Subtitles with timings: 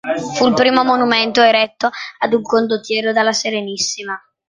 [0.35, 4.19] Fu il primo monumento eretto ad un condottiero dalla Serenissima.